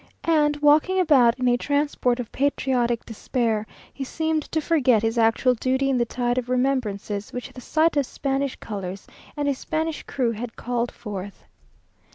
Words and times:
and, 0.23 0.57
walking 0.63 0.99
about 0.99 1.37
in 1.37 1.47
a 1.47 1.55
transport 1.55 2.19
of 2.19 2.31
patriotic 2.31 3.05
despair, 3.05 3.67
he 3.93 4.03
seemed 4.03 4.41
to 4.51 4.59
forget 4.59 5.03
his 5.03 5.15
actual 5.15 5.53
duty 5.53 5.91
in 5.91 5.97
the 5.99 6.05
tide 6.07 6.39
of 6.39 6.49
remembrances 6.49 7.31
which 7.31 7.53
the 7.53 7.61
sight 7.61 7.95
of 7.95 8.03
Spanish 8.03 8.55
colours 8.55 9.05
and 9.37 9.47
a 9.47 9.53
Spanish 9.53 10.01
crew 10.01 10.31
had 10.31 10.55
called 10.55 10.91
forth. 10.91 11.43